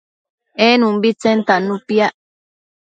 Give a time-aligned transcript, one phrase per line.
[0.67, 2.13] en umbitsen tannu piac